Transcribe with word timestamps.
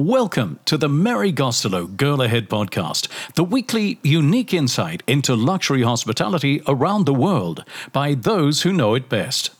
Welcome 0.00 0.60
to 0.64 0.78
the 0.78 0.88
Mary 0.88 1.30
Gostelow 1.30 1.94
Girl 1.94 2.22
Ahead 2.22 2.48
podcast, 2.48 3.06
the 3.34 3.44
weekly 3.44 3.98
unique 4.02 4.54
insight 4.54 5.02
into 5.06 5.36
luxury 5.36 5.82
hospitality 5.82 6.62
around 6.66 7.04
the 7.04 7.12
world 7.12 7.66
by 7.92 8.14
those 8.14 8.62
who 8.62 8.72
know 8.72 8.94
it 8.94 9.10
best. 9.10 9.50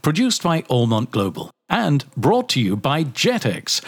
Produced 0.00 0.44
by 0.44 0.62
Allmont 0.70 1.10
Global 1.10 1.50
and 1.68 2.04
brought 2.16 2.48
to 2.50 2.60
you 2.60 2.76
by 2.76 3.02
JetX. 3.02 3.82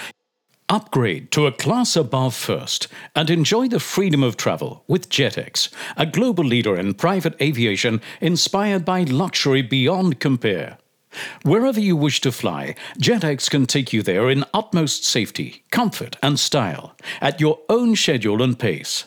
Upgrade 0.68 1.30
to 1.30 1.46
a 1.46 1.52
class 1.52 1.94
above 1.94 2.34
first 2.34 2.88
and 3.14 3.30
enjoy 3.30 3.68
the 3.68 3.78
freedom 3.78 4.24
of 4.24 4.36
travel 4.36 4.82
with 4.88 5.10
JetX, 5.10 5.68
a 5.96 6.06
global 6.06 6.42
leader 6.42 6.74
in 6.74 6.94
private 6.94 7.40
aviation 7.40 8.00
inspired 8.20 8.84
by 8.84 9.04
luxury 9.04 9.62
beyond 9.62 10.18
compare. 10.18 10.79
Wherever 11.42 11.80
you 11.80 11.96
wish 11.96 12.20
to 12.20 12.32
fly, 12.32 12.74
JetX 12.98 13.50
can 13.50 13.66
take 13.66 13.92
you 13.92 14.02
there 14.02 14.30
in 14.30 14.44
utmost 14.54 15.04
safety, 15.04 15.64
comfort, 15.70 16.16
and 16.22 16.38
style, 16.38 16.94
at 17.20 17.40
your 17.40 17.58
own 17.68 17.96
schedule 17.96 18.42
and 18.42 18.58
pace. 18.58 19.06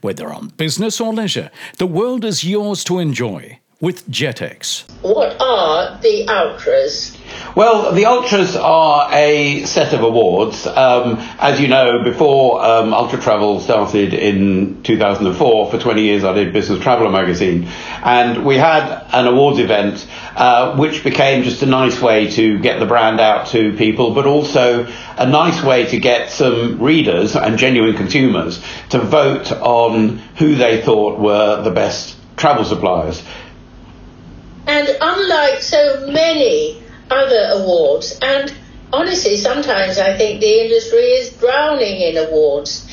Whether 0.00 0.32
on 0.32 0.48
business 0.48 1.00
or 1.00 1.12
leisure, 1.12 1.50
the 1.78 1.86
world 1.86 2.24
is 2.24 2.44
yours 2.44 2.84
to 2.84 2.98
enjoy 2.98 3.60
with 3.80 4.08
JetX. 4.10 4.84
What 5.02 5.40
are 5.40 5.98
the 6.00 6.26
Ultras? 6.28 7.13
Well, 7.56 7.92
the 7.92 8.06
Ultras 8.06 8.56
are 8.56 9.08
a 9.12 9.64
set 9.64 9.92
of 9.92 10.02
awards. 10.02 10.66
Um, 10.66 11.18
as 11.38 11.60
you 11.60 11.68
know, 11.68 12.02
before 12.02 12.60
um, 12.60 12.92
Ultra 12.92 13.20
Travel 13.20 13.60
started 13.60 14.12
in 14.12 14.82
2004, 14.82 15.70
for 15.70 15.78
20 15.78 16.02
years 16.02 16.24
I 16.24 16.32
did 16.32 16.52
Business 16.52 16.82
Traveller 16.82 17.10
magazine, 17.10 17.68
and 18.02 18.44
we 18.44 18.56
had 18.56 19.06
an 19.12 19.28
awards 19.28 19.60
event 19.60 20.04
uh, 20.34 20.76
which 20.76 21.04
became 21.04 21.44
just 21.44 21.62
a 21.62 21.66
nice 21.66 22.00
way 22.00 22.28
to 22.32 22.58
get 22.58 22.80
the 22.80 22.86
brand 22.86 23.20
out 23.20 23.46
to 23.48 23.76
people, 23.76 24.14
but 24.14 24.26
also 24.26 24.92
a 25.16 25.26
nice 25.28 25.62
way 25.62 25.86
to 25.86 26.00
get 26.00 26.30
some 26.30 26.80
readers 26.80 27.36
and 27.36 27.56
genuine 27.56 27.96
consumers 27.96 28.60
to 28.88 28.98
vote 28.98 29.52
on 29.52 30.18
who 30.38 30.56
they 30.56 30.82
thought 30.82 31.20
were 31.20 31.62
the 31.62 31.70
best 31.70 32.16
travel 32.36 32.64
suppliers. 32.64 33.22
And 34.66 34.88
unlike 35.00 35.62
so 35.62 36.08
many 36.10 36.83
other 37.10 37.50
awards. 37.52 38.18
And 38.20 38.52
honestly, 38.92 39.36
sometimes 39.36 39.98
I 39.98 40.16
think 40.16 40.40
the 40.40 40.64
industry 40.64 41.00
is 41.00 41.30
drowning 41.30 42.00
in 42.00 42.16
awards. 42.16 42.88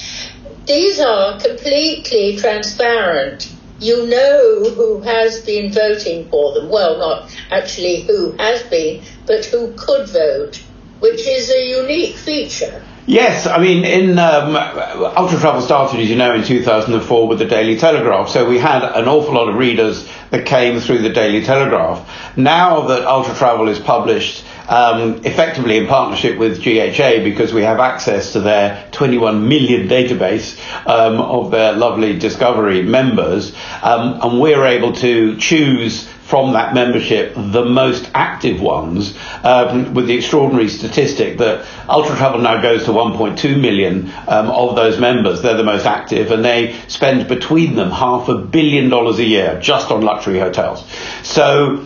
These 0.65 0.99
are 0.99 1.39
completely 1.39 2.37
transparent. 2.37 3.51
You 3.79 4.05
know 4.05 4.69
who 4.69 5.01
has 5.01 5.43
been 5.43 5.71
voting 5.71 6.29
for 6.29 6.53
them. 6.53 6.69
Well, 6.69 6.99
not 6.99 7.35
actually 7.49 8.01
who 8.01 8.31
has 8.33 8.61
been, 8.63 9.03
but 9.25 9.43
who 9.45 9.73
could 9.75 10.07
vote, 10.07 10.61
which 10.99 11.25
is 11.25 11.49
a 11.49 11.67
unique 11.67 12.15
feature. 12.15 12.83
Yes, 13.07 13.47
I 13.47 13.57
mean, 13.59 13.83
in 13.83 14.19
um, 14.19 14.55
Ultra 14.55 15.39
Travel 15.39 15.61
started, 15.61 15.99
as 15.99 16.09
you 16.09 16.15
know, 16.15 16.35
in 16.35 16.43
2004 16.43 17.27
with 17.27 17.39
the 17.39 17.45
Daily 17.45 17.75
Telegraph. 17.75 18.29
So 18.29 18.47
we 18.47 18.59
had 18.59 18.83
an 18.83 19.07
awful 19.07 19.33
lot 19.33 19.49
of 19.49 19.55
readers 19.55 20.07
that 20.31 20.45
came 20.45 20.79
through 20.79 20.99
the 20.99 21.09
Daily 21.09 21.43
Telegraph. 21.43 22.37
Now 22.37 22.87
that 22.87 23.05
Ultra 23.05 23.35
Travel 23.35 23.67
is 23.67 23.79
published 23.79 24.43
um, 24.67 25.23
effectively 25.25 25.77
in 25.77 25.88
partnership 25.88 26.38
with 26.38 26.63
GHA 26.63 27.23
because 27.23 27.53
we 27.53 27.61
have 27.63 27.79
access 27.79 28.33
to 28.33 28.39
their 28.39 28.88
21 28.91 29.47
million 29.47 29.88
database 29.88 30.57
um, 30.88 31.19
of 31.19 31.51
their 31.51 31.73
lovely 31.73 32.17
Discovery 32.17 32.81
members, 32.81 33.53
um, 33.83 34.19
and 34.21 34.39
we're 34.39 34.65
able 34.65 34.93
to 34.93 35.38
choose 35.38 36.07
from 36.31 36.53
that 36.53 36.73
membership 36.73 37.33
the 37.35 37.65
most 37.65 38.09
active 38.13 38.61
ones, 38.61 39.13
um, 39.43 39.93
with 39.93 40.07
the 40.07 40.13
extraordinary 40.15 40.69
statistic 40.69 41.38
that 41.39 41.67
Ultra 41.89 42.15
Travel 42.15 42.39
now 42.39 42.61
goes 42.61 42.85
to 42.85 42.91
1.2 42.91 43.59
million 43.59 44.09
um, 44.29 44.49
of 44.49 44.77
those 44.77 44.97
members. 44.97 45.41
They're 45.41 45.57
the 45.57 45.65
most 45.65 45.85
active, 45.85 46.31
and 46.31 46.43
they 46.45 46.79
spend 46.88 47.27
between 47.27 47.75
them 47.75 47.91
half 47.91 48.29
a 48.29 48.35
billion 48.35 48.88
dollars 48.88 49.19
a 49.19 49.25
year 49.25 49.59
just 49.61 49.91
on 49.91 50.03
luxury 50.03 50.39
hotels. 50.39 50.89
So 51.22 51.85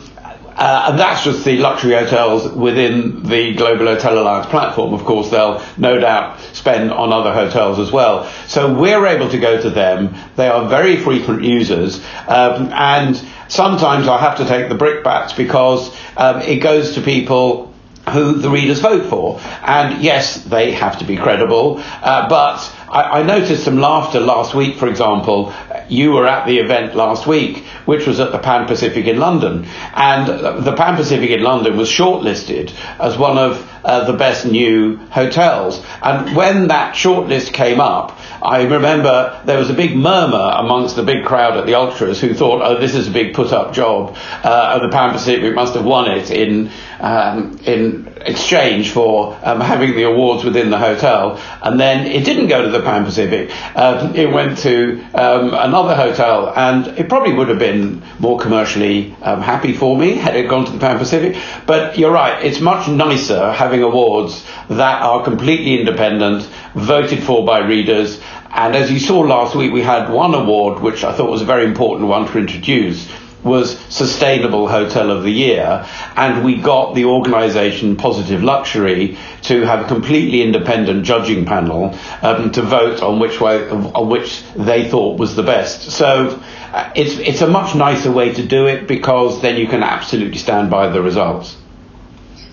uh, 0.56 0.90
and 0.90 1.00
that's 1.00 1.24
just 1.24 1.44
the 1.44 1.58
luxury 1.58 1.94
hotels 1.94 2.50
within 2.53 3.24
the 3.24 3.56
Global 3.56 3.88
Hotel 3.88 4.18
Alliance 4.18 4.46
platform. 4.46 4.94
Of 4.94 5.03
course, 5.03 5.30
they'll 5.30 5.62
no 5.75 6.00
doubt 6.00 6.40
spend 6.53 6.91
on 6.94 7.12
other 7.12 7.34
hotels 7.34 7.78
as 7.78 7.91
well. 7.91 8.30
So 8.47 8.74
we're 8.74 9.06
able 9.06 9.28
to 9.30 9.38
go 9.38 9.62
to 9.62 9.70
them. 9.70 10.16
They 10.38 10.47
are 10.47 10.70
very 10.70 10.96
frequent 10.96 11.44
users. 11.44 11.97
Um, 12.28 12.72
and 12.72 13.18
sometimes 13.48 14.08
I 14.08 14.18
have 14.18 14.38
to 14.38 14.46
take 14.46 14.70
the 14.70 14.76
brickbats 14.76 15.36
because 15.36 15.96
um, 16.18 16.42
it 16.42 16.58
goes 16.58 16.96
to 16.96 17.02
people 17.02 17.74
who 18.10 18.34
the 18.34 18.50
readers 18.50 18.80
vote 18.80 19.10
for. 19.10 19.40
And 19.64 20.04
yes, 20.04 20.44
they 20.44 20.72
have 20.72 21.00
to 21.00 21.06
be 21.06 21.18
credible, 21.18 21.80
uh, 21.80 22.30
but 22.30 22.58
I, 22.88 23.20
I, 23.20 23.24
noticed 23.24 23.64
some 23.64 23.78
laughter 23.78 24.20
last 24.20 24.54
week, 24.54 24.78
for 24.78 24.88
example. 24.88 25.54
You 25.90 26.12
were 26.12 26.28
at 26.28 26.46
the 26.46 26.60
event 26.60 26.96
last 26.96 27.28
week, 27.28 27.64
which 27.86 28.08
was 28.08 28.20
at 28.20 28.32
the 28.32 28.38
Pan 28.38 28.68
Pacific 28.68 29.06
in 29.06 29.18
London. 29.18 29.66
And 29.94 30.64
the 30.64 30.74
Pan 30.76 30.96
Pacific 30.96 31.30
in 31.32 31.44
London 31.44 31.78
was 31.78 31.90
shortlisted 31.90 32.74
as 33.00 33.18
one 33.18 33.38
of 33.38 33.72
uh, 33.84 34.06
the 34.06 34.18
best 34.18 34.46
new 34.46 34.98
hotels. 35.10 35.84
And 36.02 36.36
when 36.36 36.68
that 36.70 36.96
shortlist 36.96 37.54
came 37.54 37.80
up, 37.80 38.18
I 38.46 38.62
remember 38.64 39.42
there 39.46 39.58
was 39.58 39.72
a 39.72 39.74
big 39.74 39.98
murmur 39.98 40.52
amongst 40.56 40.96
the 40.96 41.02
big 41.02 41.26
crowd 41.26 41.58
at 41.58 41.66
the 41.66 41.74
Ultras 41.74 42.22
who 42.22 42.36
thought, 42.36 42.62
oh, 42.62 42.80
this 42.80 42.94
is 42.94 43.08
a 43.08 43.12
big 43.12 43.34
put 43.34 43.52
up 43.52 43.74
job. 43.74 44.16
Uh, 44.44 44.74
and 44.76 44.84
the 44.84 44.96
Pan 44.96 45.12
Pacific 45.14 45.56
must 45.56 45.74
have 45.74 45.84
won 45.84 46.12
it 46.12 46.30
in, 46.30 46.70
um, 47.00 47.60
in 47.66 48.14
exchange 48.22 48.92
for 48.92 49.36
um, 49.42 49.60
having 49.60 49.96
the 49.96 50.04
awards 50.04 50.44
within 50.44 50.70
the 50.70 50.78
hotel. 50.78 51.42
And 51.64 51.80
then 51.80 52.06
it 52.06 52.24
didn't 52.24 52.48
go 52.48 52.62
to 52.62 52.70
the 52.70 52.82
Pan 52.82 53.04
Pacific. 53.04 53.50
Uh, 53.76 54.14
it 54.16 54.32
went 54.32 54.60
to 54.60 55.02
um, 55.16 55.54
another 55.54 55.96
hotel, 55.96 56.54
and 56.56 56.88
it 57.00 57.10
probably 57.10 57.34
would 57.34 57.50
have 57.50 57.60
been 57.60 58.04
more 58.20 58.40
commercially 58.40 59.16
um, 59.24 59.42
happy 59.42 59.74
for 59.74 59.98
me 59.98 60.14
had 60.14 60.36
it 60.36 60.48
gone 60.48 60.66
to 60.66 60.72
the 60.72 60.80
Pan 60.80 61.00
Pacific. 61.00 61.42
But 61.66 61.98
you're 61.98 62.12
right, 62.12 62.46
it's 62.46 62.60
much 62.60 62.88
nicer 62.88 63.52
having 63.52 63.82
awards 63.82 64.46
that 64.70 65.02
are 65.02 65.24
completely 65.24 65.80
independent, 65.80 66.44
voted 66.76 67.24
for 67.24 67.44
by 67.44 67.60
readers. 67.60 68.22
And 68.50 68.76
as 68.76 68.92
you 68.92 69.00
saw 69.00 69.20
last 69.20 69.56
week, 69.56 69.72
we 69.72 69.82
had 69.82 70.10
one 70.10 70.34
award 70.34 70.82
which 70.82 71.04
I 71.04 71.14
thought 71.14 71.30
was 71.30 71.42
a 71.42 71.46
very 71.46 71.66
important 71.66 72.08
one 72.08 72.28
to 72.28 72.38
introduce 72.38 73.10
was 73.46 73.78
Sustainable 73.90 74.68
Hotel 74.68 75.12
of 75.12 75.24
the 75.24 75.32
Year, 75.32 75.88
and 76.16 76.44
we 76.44 76.58
got 76.58 76.96
the 76.96 77.06
organisation 77.06 77.96
Positive 77.96 78.44
Luxury 78.44 79.18
to 79.44 79.62
have 79.62 79.86
a 79.86 79.88
completely 79.88 80.42
independent 80.42 81.06
judging 81.06 81.46
panel 81.46 81.98
um, 82.24 82.52
to 82.52 82.64
vote 82.64 83.02
on 83.02 83.20
which 83.20 83.40
way 83.40 83.70
on 83.70 84.10
which 84.10 84.44
they 84.56 84.90
thought 84.90 85.20
was 85.20 85.36
the 85.36 85.44
best. 85.44 85.92
So 85.92 86.42
uh, 86.74 86.92
it's 86.96 87.18
it's 87.20 87.42
a 87.42 87.48
much 87.48 87.76
nicer 87.76 88.12
way 88.12 88.34
to 88.34 88.46
do 88.46 88.66
it 88.66 88.88
because 88.88 89.42
then 89.42 89.58
you 89.58 89.68
can 89.68 89.84
absolutely 89.84 90.40
stand 90.40 90.72
by 90.72 90.90
the 90.90 91.02
results. 91.02 91.56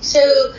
So 0.02 0.52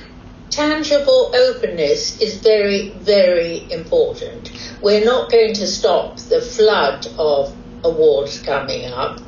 tangible 0.54 1.32
openness 1.34 2.22
is 2.22 2.40
very, 2.40 2.90
very 2.90 3.72
important. 3.72 4.52
We're 4.84 5.04
not 5.04 5.32
going 5.32 5.56
to 5.56 5.66
stop 5.66 6.18
the 6.18 6.42
flood 6.42 7.08
of 7.18 7.56
awards 7.84 8.40
coming 8.40 8.86
up. 8.86 9.20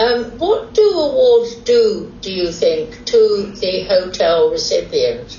Um, 0.00 0.24
what 0.38 0.74
do 0.74 0.82
awards 0.82 1.54
do, 1.56 2.12
do 2.20 2.32
you 2.32 2.50
think, 2.50 3.04
to 3.06 3.52
the 3.60 3.84
hotel 3.84 4.50
recipient? 4.50 5.38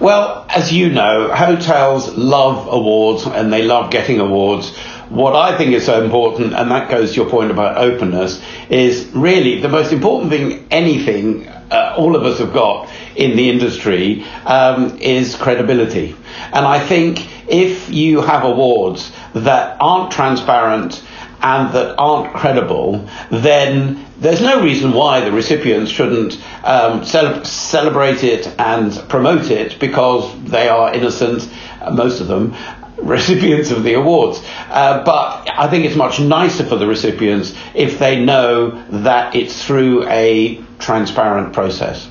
Well, 0.00 0.46
as 0.48 0.72
you 0.72 0.88
know, 0.88 1.28
hotels 1.34 2.16
love 2.16 2.66
awards 2.66 3.26
and 3.26 3.52
they 3.52 3.62
love 3.62 3.90
getting 3.90 4.18
awards. 4.18 4.74
What 5.10 5.36
I 5.36 5.58
think 5.58 5.72
is 5.72 5.84
so 5.84 6.02
important, 6.02 6.54
and 6.54 6.70
that 6.70 6.90
goes 6.90 7.10
to 7.10 7.16
your 7.16 7.28
point 7.28 7.50
about 7.50 7.76
openness, 7.76 8.42
is 8.70 9.10
really 9.12 9.60
the 9.60 9.68
most 9.68 9.92
important 9.92 10.30
thing, 10.30 10.66
anything 10.70 11.48
uh, 11.70 11.94
all 11.96 12.16
of 12.16 12.24
us 12.24 12.38
have 12.38 12.52
got 12.52 12.88
in 13.16 13.36
the 13.36 13.50
industry, 13.50 14.24
um, 14.46 14.98
is 14.98 15.36
credibility. 15.36 16.16
And 16.52 16.66
I 16.66 16.78
think 16.78 17.26
if 17.48 17.90
you 17.90 18.20
have 18.20 18.44
awards 18.44 19.12
that 19.34 19.76
aren't 19.80 20.12
transparent, 20.12 21.02
and 21.42 21.72
that 21.72 21.94
aren't 21.98 22.34
credible, 22.34 23.08
then 23.30 24.04
there's 24.18 24.42
no 24.42 24.62
reason 24.62 24.92
why 24.92 25.20
the 25.20 25.32
recipients 25.32 25.90
shouldn't 25.90 26.38
um, 26.64 27.04
cele- 27.04 27.44
celebrate 27.44 28.22
it 28.22 28.46
and 28.58 28.92
promote 29.08 29.50
it 29.50 29.78
because 29.78 30.42
they 30.44 30.68
are 30.68 30.92
innocent, 30.92 31.48
uh, 31.80 31.90
most 31.90 32.20
of 32.20 32.28
them, 32.28 32.54
recipients 32.98 33.70
of 33.70 33.82
the 33.82 33.94
awards. 33.94 34.42
Uh, 34.68 35.02
but 35.04 35.48
I 35.56 35.68
think 35.68 35.86
it's 35.86 35.96
much 35.96 36.20
nicer 36.20 36.64
for 36.64 36.76
the 36.76 36.86
recipients 36.86 37.54
if 37.74 37.98
they 37.98 38.22
know 38.22 38.70
that 39.02 39.34
it's 39.34 39.64
through 39.64 40.06
a 40.08 40.62
transparent 40.78 41.54
process. 41.54 42.10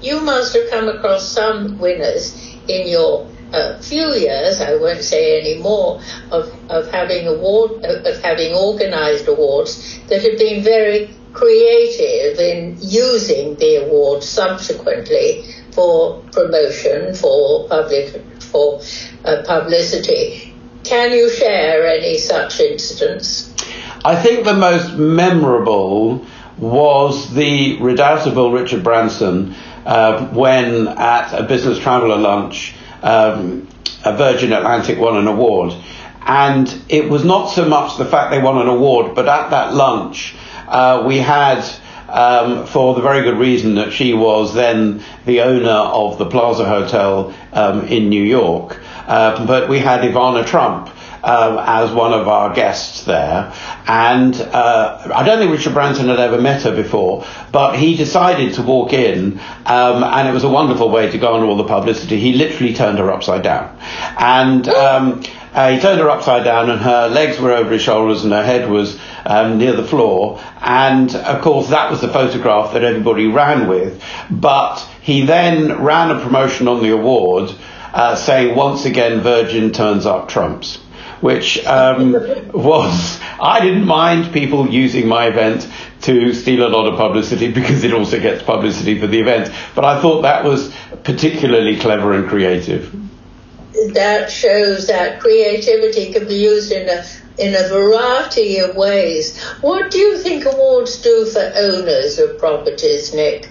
You 0.00 0.20
must 0.20 0.54
have 0.54 0.70
come 0.70 0.88
across 0.88 1.28
some 1.28 1.78
winners 1.78 2.56
in 2.68 2.88
your 2.88 3.26
a 3.52 3.80
few 3.80 4.08
years, 4.14 4.60
I 4.60 4.74
won't 4.74 5.02
say 5.02 5.40
any 5.40 5.62
more, 5.62 6.00
of, 6.30 6.52
of 6.68 6.90
having 6.90 7.26
award 7.28 7.84
of 7.84 8.20
having 8.22 8.54
organised 8.54 9.28
awards 9.28 10.00
that 10.08 10.22
have 10.22 10.38
been 10.38 10.62
very 10.62 11.10
creative 11.32 12.38
in 12.38 12.76
using 12.80 13.54
the 13.56 13.86
awards 13.86 14.28
subsequently 14.28 15.44
for 15.72 16.22
promotion, 16.32 17.14
for 17.14 17.68
public, 17.68 18.22
for 18.40 18.80
uh, 19.24 19.42
publicity. 19.46 20.54
Can 20.84 21.12
you 21.12 21.28
share 21.30 21.86
any 21.86 22.16
such 22.18 22.60
incidents? 22.60 23.52
I 24.04 24.20
think 24.20 24.44
the 24.44 24.54
most 24.54 24.94
memorable 24.94 26.24
was 26.58 27.34
the 27.34 27.76
redoubtable 27.80 28.50
Richard 28.50 28.82
Branson 28.82 29.54
uh, 29.86 30.26
when 30.28 30.88
at 30.88 31.32
a 31.32 31.44
business 31.44 31.78
traveller 31.78 32.18
lunch, 32.18 32.74
um, 33.02 33.68
a 34.04 34.16
Virgin 34.16 34.52
Atlantic 34.52 34.98
won 34.98 35.16
an 35.16 35.28
award. 35.28 35.72
And 36.20 36.82
it 36.88 37.08
was 37.08 37.24
not 37.24 37.46
so 37.46 37.68
much 37.68 37.96
the 37.96 38.04
fact 38.04 38.32
they 38.32 38.42
won 38.42 38.58
an 38.58 38.66
award, 38.66 39.14
but 39.14 39.28
at 39.28 39.50
that 39.50 39.74
lunch, 39.74 40.34
uh, 40.66 41.04
we 41.06 41.18
had, 41.18 41.64
um, 42.08 42.66
for 42.66 42.94
the 42.96 43.00
very 43.00 43.22
good 43.22 43.38
reason 43.38 43.76
that 43.76 43.92
she 43.92 44.12
was 44.12 44.52
then 44.52 45.04
the 45.24 45.42
owner 45.42 45.70
of 45.70 46.18
the 46.18 46.26
Plaza 46.26 46.64
Hotel 46.64 47.32
um, 47.52 47.86
in 47.86 48.08
New 48.08 48.24
York, 48.24 48.80
uh, 49.06 49.46
but 49.46 49.68
we 49.68 49.78
had 49.78 50.00
Ivana 50.00 50.44
Trump 50.44 50.90
um, 51.26 51.58
as 51.58 51.90
one 51.90 52.12
of 52.12 52.28
our 52.28 52.54
guests 52.54 53.02
there. 53.02 53.52
And 53.86 54.34
uh, 54.36 55.10
I 55.12 55.24
don't 55.24 55.40
think 55.40 55.50
Richard 55.50 55.74
Branson 55.74 56.06
had 56.06 56.20
ever 56.20 56.40
met 56.40 56.62
her 56.62 56.74
before, 56.74 57.26
but 57.50 57.76
he 57.76 57.96
decided 57.96 58.54
to 58.54 58.62
walk 58.62 58.92
in, 58.92 59.40
um, 59.66 60.04
and 60.04 60.28
it 60.28 60.32
was 60.32 60.44
a 60.44 60.48
wonderful 60.48 60.88
way 60.88 61.10
to 61.10 61.18
garner 61.18 61.44
all 61.44 61.56
the 61.56 61.64
publicity. 61.64 62.20
He 62.20 62.34
literally 62.34 62.74
turned 62.74 62.98
her 62.98 63.10
upside 63.10 63.42
down. 63.42 63.76
And 64.18 64.68
um, 64.68 65.24
uh, 65.52 65.72
he 65.72 65.80
turned 65.80 66.00
her 66.00 66.08
upside 66.08 66.44
down, 66.44 66.70
and 66.70 66.80
her 66.80 67.08
legs 67.08 67.40
were 67.40 67.52
over 67.52 67.72
his 67.72 67.82
shoulders, 67.82 68.22
and 68.22 68.32
her 68.32 68.44
head 68.44 68.70
was 68.70 68.96
um, 69.24 69.58
near 69.58 69.72
the 69.72 69.84
floor. 69.84 70.40
And 70.60 71.12
of 71.12 71.42
course, 71.42 71.70
that 71.70 71.90
was 71.90 72.00
the 72.00 72.08
photograph 72.08 72.72
that 72.74 72.84
everybody 72.84 73.26
ran 73.26 73.66
with. 73.66 74.00
But 74.30 74.78
he 75.02 75.26
then 75.26 75.82
ran 75.82 76.12
a 76.12 76.20
promotion 76.20 76.68
on 76.68 76.82
the 76.84 76.90
award. 76.90 77.52
Uh, 77.92 78.14
saying 78.14 78.54
once 78.54 78.84
again 78.84 79.20
Virgin 79.20 79.72
turns 79.72 80.04
up 80.04 80.28
trumps 80.28 80.78
which 81.20 81.64
um, 81.66 82.12
was 82.52 83.20
I 83.40 83.60
didn't 83.60 83.86
mind 83.86 84.32
people 84.32 84.68
using 84.68 85.06
my 85.06 85.26
event 85.26 85.68
to 86.02 86.32
steal 86.32 86.66
a 86.66 86.70
lot 86.70 86.86
of 86.86 86.98
publicity 86.98 87.50
because 87.52 87.84
it 87.84 87.92
also 87.92 88.20
gets 88.20 88.42
publicity 88.42 88.98
for 88.98 89.06
the 89.06 89.20
event. 89.20 89.52
But 89.74 89.84
I 89.84 90.00
thought 90.00 90.22
that 90.22 90.44
was 90.44 90.74
particularly 91.04 91.78
clever 91.78 92.14
and 92.14 92.28
creative. 92.28 92.94
That 93.92 94.30
shows 94.30 94.86
that 94.86 95.20
creativity 95.20 96.12
can 96.12 96.26
be 96.26 96.36
used 96.36 96.72
in 96.72 96.88
a 96.88 97.04
in 97.38 97.54
a 97.54 97.68
variety 97.68 98.58
of 98.58 98.74
ways. 98.76 99.38
What 99.60 99.90
do 99.90 99.98
you 99.98 100.16
think 100.18 100.46
awards 100.46 101.02
do 101.02 101.26
for 101.26 101.52
owners 101.54 102.18
of 102.18 102.38
properties, 102.38 103.12
Nick? 103.12 103.50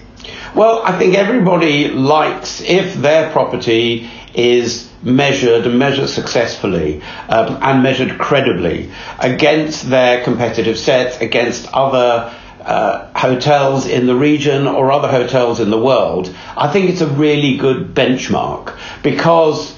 Well, 0.56 0.82
I 0.84 0.98
think 0.98 1.14
everybody 1.14 1.88
likes 1.88 2.60
if 2.60 2.94
their 2.94 3.30
property 3.30 4.10
is 4.34 4.85
measured 5.02 5.66
and 5.66 5.78
measured 5.78 6.08
successfully 6.08 7.02
um, 7.28 7.58
and 7.62 7.82
measured 7.82 8.18
credibly 8.18 8.90
against 9.18 9.88
their 9.88 10.24
competitive 10.24 10.78
sets, 10.78 11.18
against 11.20 11.66
other 11.72 12.34
uh, 12.66 13.08
hotels 13.16 13.86
in 13.86 14.06
the 14.06 14.14
region 14.14 14.66
or 14.66 14.90
other 14.90 15.08
hotels 15.08 15.60
in 15.60 15.70
the 15.70 15.78
world, 15.78 16.34
I 16.56 16.72
think 16.72 16.90
it's 16.90 17.00
a 17.00 17.06
really 17.06 17.56
good 17.56 17.94
benchmark 17.94 18.76
because 19.02 19.76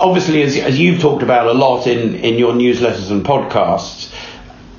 obviously, 0.00 0.42
as, 0.42 0.56
as 0.56 0.78
you've 0.78 1.00
talked 1.00 1.22
about 1.22 1.46
a 1.46 1.52
lot 1.52 1.86
in, 1.86 2.16
in 2.16 2.38
your 2.38 2.52
newsletters 2.52 3.10
and 3.10 3.24
podcasts, 3.24 4.10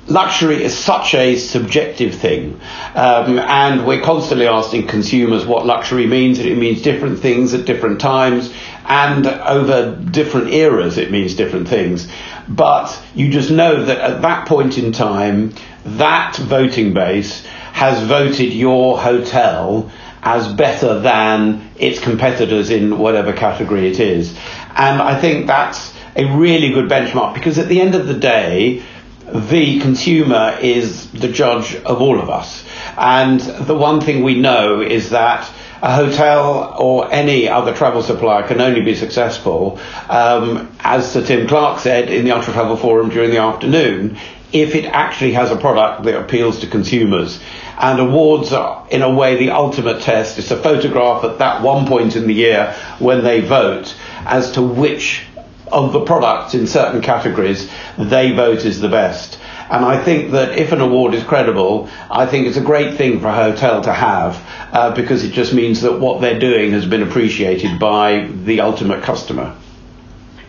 luxury 0.06 0.62
is 0.62 0.76
such 0.76 1.14
a 1.14 1.36
subjective 1.36 2.14
thing, 2.14 2.60
um, 2.94 3.38
and 3.38 3.86
we're 3.86 4.02
constantly 4.02 4.46
asking 4.46 4.86
consumers 4.86 5.46
what 5.46 5.64
luxury 5.64 6.06
means, 6.06 6.38
and 6.38 6.48
it 6.48 6.58
means 6.58 6.82
different 6.82 7.20
things 7.20 7.54
at 7.54 7.64
different 7.64 8.00
times, 8.00 8.52
and 8.84 9.26
over 9.26 9.96
different 9.96 10.48
eras, 10.50 10.98
it 10.98 11.10
means 11.10 11.34
different 11.34 11.68
things. 11.68 12.08
But 12.48 13.00
you 13.14 13.30
just 13.30 13.50
know 13.50 13.84
that 13.84 13.98
at 13.98 14.22
that 14.22 14.46
point 14.46 14.78
in 14.78 14.92
time, 14.92 15.54
that 15.84 16.36
voting 16.36 16.92
base 16.92 17.44
has 17.72 18.06
voted 18.06 18.52
your 18.52 18.98
hotel 18.98 19.90
as 20.22 20.52
better 20.52 21.00
than 21.00 21.70
its 21.76 21.98
competitors 22.00 22.70
in 22.70 22.98
whatever 22.98 23.32
category 23.32 23.88
it 23.88 24.00
is. 24.00 24.36
And 24.74 25.00
I 25.00 25.20
think 25.20 25.46
that's 25.46 25.94
a 26.16 26.24
really 26.36 26.70
good 26.70 26.90
benchmark 26.90 27.34
because 27.34 27.58
at 27.58 27.68
the 27.68 27.80
end 27.80 27.94
of 27.94 28.06
the 28.06 28.14
day, 28.14 28.82
the 29.26 29.80
consumer 29.80 30.56
is 30.60 31.10
the 31.12 31.28
judge 31.28 31.74
of 31.76 32.00
all 32.00 32.20
of 32.20 32.30
us. 32.30 32.64
And 32.96 33.40
the 33.40 33.74
one 33.74 34.00
thing 34.00 34.22
we 34.22 34.38
know 34.40 34.80
is 34.80 35.10
that 35.10 35.50
a 35.84 35.94
hotel 35.94 36.74
or 36.78 37.12
any 37.12 37.46
other 37.46 37.74
travel 37.74 38.02
supplier 38.02 38.48
can 38.48 38.58
only 38.58 38.80
be 38.80 38.94
successful, 38.94 39.78
um, 40.08 40.74
as 40.80 41.12
Sir 41.12 41.22
Tim 41.22 41.46
Clark 41.46 41.78
said 41.78 42.08
in 42.08 42.24
the 42.24 42.30
Ultra 42.30 42.54
Travel 42.54 42.78
Forum 42.78 43.10
during 43.10 43.28
the 43.28 43.36
afternoon, 43.36 44.16
if 44.50 44.74
it 44.74 44.86
actually 44.86 45.32
has 45.32 45.50
a 45.50 45.56
product 45.56 46.04
that 46.04 46.18
appeals 46.18 46.60
to 46.60 46.66
consumers. 46.66 47.38
And 47.78 48.00
awards 48.00 48.50
are, 48.54 48.86
in 48.90 49.02
a 49.02 49.10
way, 49.12 49.36
the 49.36 49.50
ultimate 49.50 50.00
test. 50.00 50.38
It's 50.38 50.50
a 50.50 50.56
photograph 50.56 51.22
at 51.22 51.36
that 51.40 51.60
one 51.60 51.86
point 51.86 52.16
in 52.16 52.28
the 52.28 52.34
year 52.34 52.74
when 52.98 53.22
they 53.22 53.42
vote 53.42 53.94
as 54.24 54.52
to 54.52 54.62
which 54.62 55.26
of 55.70 55.92
the 55.92 56.00
products 56.00 56.54
in 56.54 56.66
certain 56.66 57.02
categories 57.02 57.70
they 57.98 58.32
vote 58.32 58.64
is 58.64 58.80
the 58.80 58.88
best. 58.88 59.38
And 59.70 59.84
I 59.84 60.02
think 60.02 60.32
that 60.32 60.58
if 60.58 60.72
an 60.72 60.80
award 60.80 61.14
is 61.14 61.24
credible, 61.24 61.88
I 62.10 62.26
think 62.26 62.46
it's 62.46 62.56
a 62.56 62.62
great 62.62 62.96
thing 62.96 63.20
for 63.20 63.28
a 63.28 63.34
hotel 63.34 63.82
to 63.82 63.92
have 63.92 64.40
uh, 64.72 64.94
because 64.94 65.24
it 65.24 65.32
just 65.32 65.54
means 65.54 65.80
that 65.82 66.00
what 66.00 66.20
they're 66.20 66.38
doing 66.38 66.72
has 66.72 66.86
been 66.86 67.02
appreciated 67.02 67.78
by 67.78 68.26
the 68.44 68.60
ultimate 68.60 69.02
customer. 69.02 69.56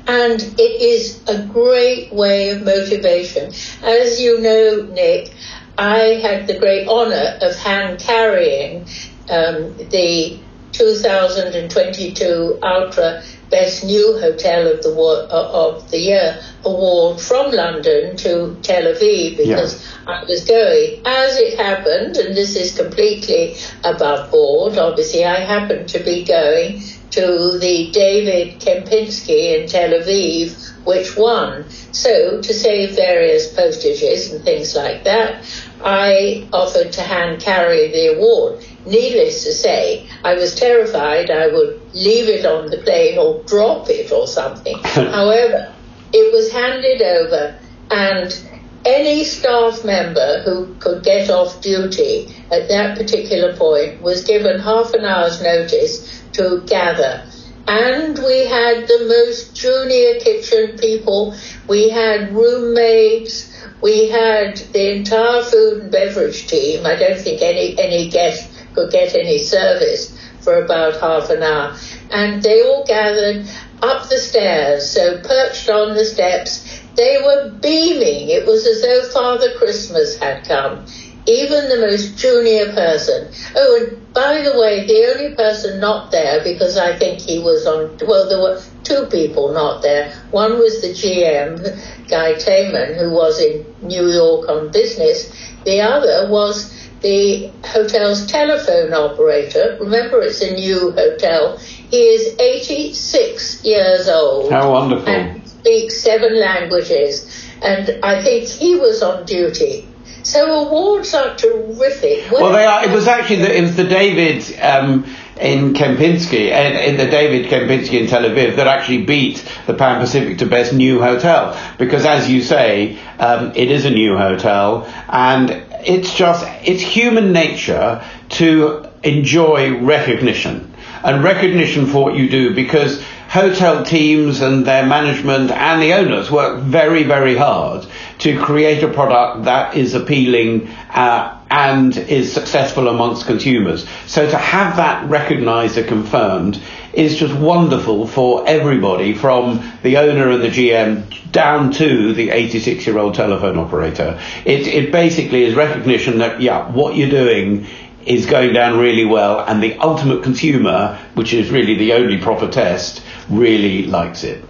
And 0.08 0.40
it 0.40 0.82
is 0.82 1.22
a 1.28 1.46
great 1.48 2.14
way 2.14 2.50
of 2.50 2.64
motivation. 2.64 3.52
As 3.82 4.22
you 4.22 4.40
know, 4.40 4.88
Nick, 4.94 5.34
I 5.78 6.20
had 6.22 6.48
the 6.48 6.60
great 6.60 6.88
honour 6.88 7.40
of 7.42 7.56
hand 7.56 8.00
carrying 8.00 8.82
um, 9.30 9.76
the 9.90 10.40
2022 10.74 12.60
Ultra 12.62 13.24
Best 13.50 13.84
New 13.84 14.20
Hotel 14.20 14.68
of 14.68 14.84
the 14.84 14.90
of 14.92 15.90
the 15.90 16.00
Year 16.00 16.42
award 16.66 17.22
from 17.22 17.52
London 17.52 18.18
to 18.18 18.58
Tel 18.64 18.84
Aviv 18.84 19.38
because 19.38 19.86
yeah. 19.86 20.14
I 20.14 20.24
was 20.26 20.44
going. 20.46 21.02
As 21.06 21.38
it 21.38 21.58
happened, 21.58 22.18
and 22.18 22.36
this 22.36 22.56
is 22.56 22.76
completely 22.76 23.56
above 23.84 24.32
board, 24.32 24.78
obviously, 24.78 25.26
I 25.26 25.40
happened 25.40 25.90
to 25.90 26.00
be 26.00 26.26
going 26.26 26.82
to 27.12 27.58
the 27.60 27.92
David 27.92 28.60
Kempinski 28.60 29.62
in 29.62 29.70
Tel 29.70 29.92
Aviv, 29.92 30.86
which 30.86 31.16
won. 31.16 31.70
So, 31.92 32.42
to 32.42 32.54
save 32.54 32.96
various 32.96 33.54
postages 33.54 34.34
and 34.34 34.44
things 34.44 34.76
like 34.76 35.04
that, 35.06 35.46
I 35.84 36.48
offered 36.52 36.92
to 36.94 37.02
hand 37.02 37.42
carry 37.42 37.92
the 37.92 38.18
award. 38.18 38.66
Needless 38.86 39.44
to 39.46 39.54
say, 39.54 40.08
I 40.24 40.36
was 40.36 40.56
terrified 40.56 41.32
I 41.32 41.48
would 41.48 41.82
leave 41.94 42.28
it 42.28 42.46
on 42.46 42.70
the 42.70 42.78
plane 42.78 43.18
or 43.18 43.42
drop 43.44 43.90
it 43.90 44.12
or 44.12 44.28
something. 44.28 44.78
However, 44.84 45.75
it 46.18 46.34
was 46.34 46.50
handed 46.50 47.02
over 47.02 47.60
and 47.92 48.40
any 48.86 49.26
staff 49.26 49.84
member 49.84 50.42
who 50.44 50.74
could 50.76 51.04
get 51.04 51.30
off 51.30 51.60
duty 51.62 52.34
at 52.52 52.70
that 52.70 52.98
particular 52.98 53.54
point 53.58 54.02
was 54.02 54.24
given 54.24 54.60
half 54.60 54.94
an 54.94 55.04
hour's 55.04 55.42
notice 55.42 56.24
to 56.32 56.62
gather. 56.68 57.26
And 57.68 58.18
we 58.20 58.46
had 58.46 58.88
the 58.88 59.06
most 59.10 59.56
junior 59.56 60.20
kitchen 60.20 60.78
people, 60.78 61.36
we 61.68 61.90
had 61.90 62.32
roommates, 62.32 63.52
we 63.82 64.08
had 64.08 64.58
the 64.72 64.98
entire 64.98 65.44
food 65.44 65.82
and 65.82 65.92
beverage 65.92 66.48
team. 66.48 66.86
I 66.86 66.96
don't 66.96 67.20
think 67.20 67.42
any, 67.42 67.78
any 67.78 68.10
guest 68.10 68.50
could 68.74 68.92
get 68.92 69.16
any 69.16 69.40
service 69.40 70.16
for 70.42 70.64
about 70.64 71.02
half 71.02 71.30
an 71.32 71.42
hour. 71.42 71.76
And 72.12 72.42
they 72.44 72.62
all 72.62 72.86
gathered 72.86 73.48
up 73.82 74.10
the 74.10 74.18
stairs, 74.18 74.90
so 74.90 75.22
perched 75.22 75.70
on 75.70 75.96
the 75.96 76.06
steps, 76.06 76.82
they 76.96 77.18
were 77.24 77.52
beaming. 77.62 78.30
It 78.30 78.46
was 78.46 78.66
as 78.66 78.82
though 78.82 79.10
Father 79.12 79.54
Christmas 79.58 80.18
had 80.18 80.48
come. 80.48 80.86
Even 81.28 81.70
the 81.70 81.78
most 81.78 82.18
junior 82.18 82.72
person. 82.74 83.34
Oh, 83.56 83.80
and 83.82 84.14
by 84.14 84.42
the 84.42 84.60
way, 84.60 84.86
the 84.86 85.12
only 85.14 85.36
person 85.36 85.80
not 85.80 86.12
there, 86.12 86.44
because 86.44 86.78
I 86.78 86.98
think 86.98 87.20
he 87.20 87.40
was 87.40 87.66
on, 87.66 87.98
well, 88.08 88.30
there 88.30 88.40
were 88.40 88.62
two 88.84 89.08
people 89.08 89.52
not 89.52 89.82
there. 89.82 90.14
One 90.30 90.60
was 90.60 90.82
the 90.82 90.90
GM, 90.90 92.10
Guy 92.10 92.34
Tayman, 92.34 92.98
who 92.98 93.12
was 93.12 93.42
in 93.42 93.66
New 93.82 94.08
York 94.08 94.48
on 94.48 94.72
business. 94.72 95.34
The 95.66 95.82
other 95.82 96.30
was 96.30 96.72
the 97.02 97.52
hotel's 97.64 98.26
telephone 98.28 98.94
operator. 98.94 99.78
Remember, 99.80 100.22
it's 100.22 100.42
a 100.42 100.54
new 100.54 100.92
hotel. 100.92 101.60
He 101.90 101.98
is 101.98 102.36
86 102.40 103.64
years 103.64 104.08
old. 104.10 104.52
How 104.52 104.72
wonderful. 104.72 105.08
And 105.08 105.48
speaks 105.48 106.02
seven 106.02 106.40
languages. 106.40 107.46
And 107.62 108.00
I 108.04 108.22
think 108.24 108.48
he 108.48 108.76
was 108.76 109.02
on 109.02 109.26
duty. 109.26 109.88
So 110.24 110.66
awards 110.68 111.14
are 111.14 111.36
terrific. 111.36 112.32
Well, 112.32 112.52
they 112.52 112.66
are. 112.66 112.84
It 112.84 112.92
was 112.92 113.08
actually 113.08 113.44
the, 113.44 113.58
it 113.58 113.62
was 113.62 113.76
the 113.76 113.84
David 113.84 114.60
um, 114.60 115.06
in 115.40 115.74
Kempinski, 115.76 116.50
in 116.50 116.98
the 116.98 117.06
David 117.06 117.46
Kempinski 117.46 118.02
in 118.02 118.08
Tel 118.08 118.24
Aviv, 118.24 118.56
that 118.56 118.66
actually 118.66 119.04
beat 119.04 119.46
the 119.68 119.76
Pan 119.76 120.02
Pacific 120.02 120.40
to 120.40 120.48
best 120.48 120.74
new 120.74 121.00
hotel. 121.00 121.56
Because 121.78 122.06
as 122.06 122.28
you 122.28 122.42
say, 122.42 122.98
um, 123.20 123.52
it 123.56 123.70
is 123.70 123.86
a 123.86 123.92
new 123.92 124.18
hotel, 124.18 124.92
and 125.10 125.52
it's 125.86 126.16
just 126.16 126.44
it's 126.64 126.82
human 126.82 127.32
nature 127.32 128.04
to 128.30 128.90
enjoy 129.04 129.80
recognition 129.80 130.75
and 131.06 131.24
recognition 131.24 131.86
for 131.86 132.06
what 132.06 132.16
you 132.16 132.28
do 132.28 132.54
because 132.54 133.02
hotel 133.30 133.84
teams 133.84 134.42
and 134.42 134.66
their 134.66 134.86
management 134.86 135.52
and 135.52 135.82
the 135.82 135.94
owners 135.94 136.32
work 136.32 136.62
very, 136.62 137.04
very 137.04 137.36
hard 137.36 137.86
to 138.18 138.40
create 138.40 138.84
a 138.84 138.88
product 138.88 139.46
that 139.46 139.76
is 139.76 139.94
appealing 139.94 140.68
uh, 140.90 141.40
and 141.52 141.96
is 141.98 142.34
successful 142.34 142.88
amongst 142.88 143.26
consumers. 143.28 143.88
So 144.08 144.30
to 144.30 144.38
have 144.38 144.78
that 144.78 145.08
recognized 145.10 145.78
and 145.78 145.88
confirmed 145.88 146.62
is 146.94 147.18
just 147.18 147.36
wonderful 147.36 148.08
for 148.08 148.48
everybody 148.48 149.14
from 149.14 149.74
the 149.84 149.98
owner 149.98 150.30
and 150.30 150.42
the 150.42 150.48
GM 150.48 151.32
down 151.32 151.72
to 151.74 152.14
the 152.14 152.30
86 152.30 152.88
year 152.88 152.98
old 152.98 153.14
telephone 153.14 153.58
operator. 153.58 154.20
It, 154.46 154.66
it 154.68 154.92
basically 154.92 155.44
is 155.44 155.56
recognition 155.56 156.20
that, 156.20 156.42
yeah, 156.42 156.72
what 156.72 156.96
you're 156.96 157.10
doing 157.10 157.68
is 158.06 158.26
going 158.26 158.54
down 158.54 158.78
really 158.78 159.06
well 159.06 159.40
and 159.48 159.62
the 159.62 159.78
ultimate 159.80 160.24
consumer, 160.24 161.00
which 161.16 161.34
is 161.34 161.50
really 161.50 161.76
the 161.76 161.94
only 161.94 162.18
proper 162.18 162.48
test, 162.48 163.02
really 163.30 163.86
likes 163.88 164.24
it. 164.24 164.44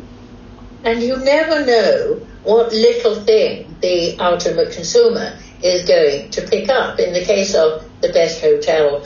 And 0.84 1.02
you 1.02 1.18
never 1.18 1.66
know 1.66 2.22
what 2.44 2.72
little 2.72 3.16
thing 3.16 3.76
the 3.82 4.18
ultimate 4.20 4.72
consumer 4.72 5.38
is 5.64 5.88
going 5.88 6.30
to 6.30 6.42
pick 6.42 6.70
up. 6.70 7.00
In 7.00 7.14
the 7.14 7.24
case 7.24 7.56
of 7.56 7.90
the 8.02 8.10
best 8.10 8.42
hotel 8.42 9.06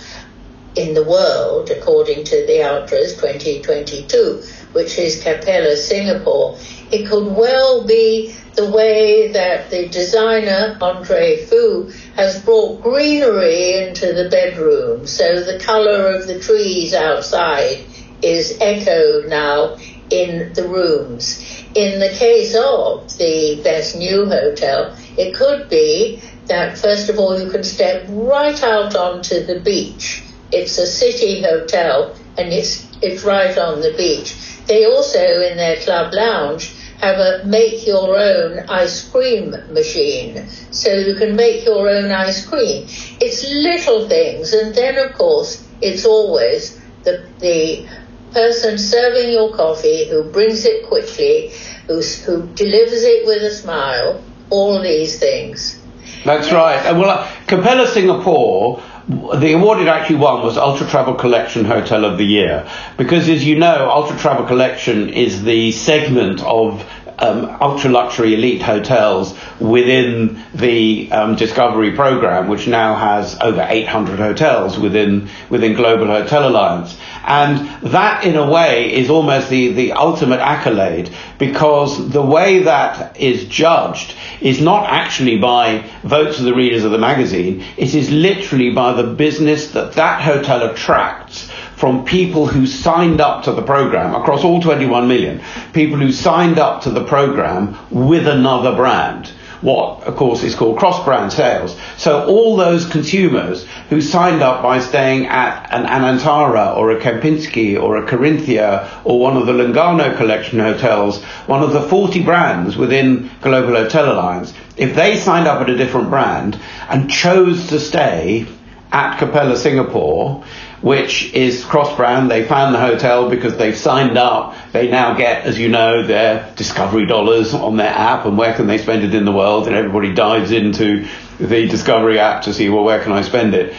in 0.76 0.94
the 0.94 1.04
world, 1.04 1.70
according 1.70 2.24
to 2.26 2.46
the 2.46 2.64
Ultras 2.64 3.16
2022, 3.16 4.44
which 4.74 4.98
is 4.98 5.24
Capella 5.24 5.76
Singapore, 5.76 6.58
it 6.92 7.08
could 7.08 7.36
well 7.36 7.86
be 7.86 8.36
the 8.56 8.70
way 8.70 9.32
that 9.32 9.70
the 9.72 9.88
designer, 9.90 10.78
Andre 10.82 11.46
Fu, 11.46 11.92
has 12.16 12.44
brought 12.44 12.82
greenery 12.82 13.74
into 13.78 14.14
the 14.14 14.30
bedroom. 14.30 15.08
So 15.08 15.42
the 15.44 15.60
colour 15.60 16.16
of 16.16 16.28
the 16.28 16.40
trees 16.40 16.94
outside 16.94 17.84
is 18.22 18.58
echoed 18.60 19.30
now 19.30 19.78
in 20.10 20.54
the 20.54 20.68
rooms. 20.68 21.46
In 21.76 22.00
the 22.00 22.10
case 22.10 22.56
of 22.56 23.18
the 23.18 23.62
Best 23.64 23.96
New 23.96 24.26
Hotel, 24.26 24.96
it 25.18 25.36
could 25.36 25.70
be 25.70 26.22
that 26.48 26.78
first 26.78 27.10
of 27.10 27.20
all 27.20 27.40
you 27.40 27.50
can 27.50 27.64
step 27.64 28.06
right 28.10 28.62
out 28.64 28.96
onto 28.96 29.46
the 29.46 29.60
beach. 29.60 30.24
It's 30.51 30.77
a 30.77 30.88
city 30.88 31.41
hotel 31.41 32.15
and 32.38 32.51
it's 32.53 32.88
it's 33.01 33.24
right 33.24 33.58
on 33.58 33.82
the 33.82 33.94
beach. 33.98 34.36
They 34.65 34.86
also 34.86 35.20
in 35.20 35.58
their 35.58 35.77
club 35.77 36.13
lounge 36.13 36.75
have 37.00 37.18
a 37.18 37.46
make 37.46 37.88
your 37.88 38.18
own 38.18 38.60
ice 38.70 39.10
cream 39.10 39.51
machine 39.72 40.48
so 40.72 40.94
you 40.94 41.15
can 41.15 41.36
make 41.36 41.65
your 41.65 41.89
own 41.89 42.12
ice 42.12 42.46
cream. 42.46 42.86
It's 43.22 43.44
little 43.50 44.10
things 44.10 44.53
and 44.53 44.75
then 44.75 44.98
of 44.98 45.15
course 45.15 45.65
it's 45.82 46.06
always 46.06 46.79
the 47.03 47.25
the 47.39 47.88
person 48.32 48.77
serving 48.77 49.32
your 49.32 49.53
coffee 49.56 50.10
who 50.10 50.24
brings 50.24 50.65
it 50.65 50.88
quickly, 50.88 51.51
who, 51.88 52.01
who 52.01 52.48
delivers 52.53 53.03
it 53.03 53.25
with 53.25 53.41
a 53.41 53.51
smile, 53.51 54.22
all 54.50 54.79
these 54.82 55.20
things. 55.20 55.79
That's 56.25 56.51
right. 56.51 56.86
And 56.86 57.00
well, 57.00 57.27
Capella 57.48 57.88
Singapore 57.88 58.84
the 59.10 59.54
award 59.54 59.80
it 59.80 59.88
actually 59.88 60.18
won 60.18 60.44
was 60.44 60.56
Ultra 60.56 60.88
Travel 60.88 61.16
Collection 61.16 61.66
Hotel 61.66 62.06
of 62.06 62.20
the 62.20 62.25
Year. 62.25 62.70
Because, 62.96 63.28
as 63.28 63.44
you 63.44 63.58
know, 63.58 63.89
Ultra 63.89 64.16
Travel 64.20 64.46
Collection 64.46 65.10
is 65.10 65.44
the 65.44 65.72
segment 65.72 66.44
of 66.44 66.88
um, 67.22 67.58
ultra 67.62 67.90
luxury 67.90 68.34
elite 68.34 68.62
hotels 68.62 69.38
within 69.60 70.42
the 70.54 71.12
um, 71.12 71.36
Discovery 71.36 71.92
program, 71.92 72.48
which 72.48 72.68
now 72.68 72.96
has 72.96 73.38
over 73.42 73.66
800 73.68 74.20
hotels 74.20 74.80
within 74.80 75.30
within 75.50 75.74
Global 75.74 76.08
Hotel 76.08 76.48
Alliance. 76.48 76.98
And 77.26 77.70
that, 77.92 78.24
in 78.24 78.36
a 78.36 78.50
way, 78.50 78.94
is 78.94 79.10
almost 79.10 79.50
the, 79.50 79.74
the 79.74 79.92
ultimate 79.92 80.40
accolade 80.40 81.14
because 81.38 82.10
the 82.10 82.22
way 82.22 82.64
that 82.64 83.18
is 83.18 83.46
judged 83.46 84.16
is 84.42 84.62
not 84.62 84.90
actually 84.90 85.38
by 85.38 85.90
votes 86.04 86.40
of 86.40 86.46
the 86.46 86.56
readers 86.56 86.84
of 86.84 86.92
the 86.92 86.98
magazine, 86.98 87.64
it 87.78 87.94
is 87.94 88.10
literally 88.10 88.72
by 88.72 88.94
the 88.94 89.04
business 89.04 89.72
that 89.72 89.94
that 89.94 90.22
hotel 90.22 90.70
attracts 90.70 91.50
from 91.80 92.04
people 92.04 92.46
who 92.46 92.68
signed 92.68 93.22
up 93.22 93.44
to 93.46 93.54
the 93.54 93.62
program 93.62 94.14
across 94.14 94.44
all 94.44 94.62
21 94.62 95.08
million, 95.08 95.42
people 95.72 95.98
who 95.98 96.12
signed 96.12 96.60
up 96.60 96.82
to 96.84 96.90
the 96.90 97.06
program 97.06 97.78
with 97.90 98.28
another 98.28 98.76
brand 98.76 99.32
what, 99.62 100.04
of 100.04 100.16
course, 100.16 100.44
is 100.44 100.56
called 100.56 100.78
cross-brand 100.78 101.34
sales. 101.34 101.78
So 101.98 102.26
all 102.26 102.56
those 102.56 102.86
consumers 102.86 103.66
who 103.90 104.00
signed 104.00 104.42
up 104.42 104.64
by 104.64 104.80
staying 104.80 105.26
at 105.26 105.68
an 105.72 105.86
Anantara 105.86 106.78
or 106.78 106.92
a 106.92 107.00
Kempinski 107.00 107.82
or 107.82 107.98
a 107.98 108.08
Corinthia 108.08 108.90
or 109.04 109.20
one 109.20 109.36
of 109.36 109.48
the 109.48 109.54
Lungarno 109.54 110.16
Collection 110.16 110.60
hotels, 110.60 111.22
one 111.46 111.62
of 111.62 111.74
the 111.74 111.82
40 111.82 112.24
brands 112.24 112.78
within 112.78 113.30
Global 113.42 113.76
Hotel 113.76 114.14
Alliance, 114.14 114.54
if 114.78 114.96
they 114.96 115.18
signed 115.18 115.48
up 115.48 115.62
at 115.62 115.70
a 115.70 115.76
different 115.76 116.10
brand 116.10 116.58
and 116.88 117.10
chose 117.10 117.68
to 117.68 117.80
stay 117.80 118.48
at 118.92 119.18
Capella 119.20 119.58
Singapore, 119.58 120.44
which 120.82 121.34
is 121.34 121.64
cross-brand. 121.66 122.32
They 122.32 122.46
found 122.46 122.74
the 122.74 122.80
hotel 122.80 123.30
because 123.30 123.58
they've 123.58 123.78
signed 123.78 124.18
up. 124.18 124.56
They 124.72 124.90
now 124.90 125.14
get, 125.14 125.44
as 125.46 125.60
you 125.60 125.70
know, 125.70 126.06
their 126.06 126.54
Discovery 126.56 127.06
dollars 127.06 127.54
on 127.54 127.78
their 127.78 127.90
app 127.90 128.26
and 128.26 128.38
where 128.38 128.54
can 128.54 128.68
they 128.68 128.78
spend 128.78 129.04
it 129.04 129.14
in 129.14 129.26
the 129.26 129.32
world? 129.32 129.68
And 129.68 129.76
everybody 129.76 130.14
dives 130.14 130.52
into 130.52 131.08
the 131.40 131.68
Discovery 131.68 132.20
app 132.20 132.44
to 132.44 132.54
see, 132.54 132.70
well, 132.70 132.84
where 132.84 133.02
can 133.02 133.12
I 133.12 133.22
spend 133.22 133.54
it? 133.54 133.76